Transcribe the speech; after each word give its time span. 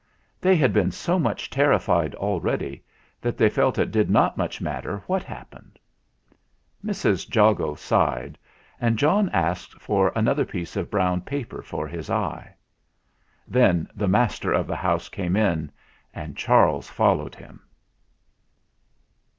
They 0.41 0.55
had 0.55 0.73
been 0.73 0.89
so 0.89 1.19
much 1.19 1.47
terrified 1.51 2.15
already 2.15 2.83
that 3.21 3.37
they 3.37 3.51
felt 3.51 3.77
it 3.77 3.91
did 3.91 4.09
not 4.09 4.35
much 4.35 4.59
matter 4.59 5.03
what 5.05 5.21
hap 5.21 5.51
pened. 5.51 5.77
Mrs. 6.83 7.29
Jago 7.35 7.75
sighed, 7.75 8.35
and 8.79 8.97
John 8.97 9.29
asked 9.29 9.73
for 9.79 10.11
an 10.17 10.27
other 10.27 10.43
piece 10.43 10.75
of 10.75 10.89
brown 10.89 11.21
paper 11.21 11.61
for 11.61 11.87
his 11.87 12.09
eye. 12.09 12.55
Then 13.47 13.87
the 13.93 14.07
master 14.07 14.51
of 14.51 14.65
the 14.65 14.75
house 14.75 15.07
came 15.07 15.35
in, 15.35 15.71
and 16.15 16.35
Charles 16.35 16.89
followed 16.89 17.35
him. 17.35 17.61